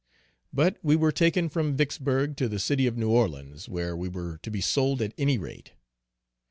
[0.51, 4.39] But we were taken from Vicksburgh, to the city of New Orleans, were we were
[4.41, 5.73] to be sold at any rate.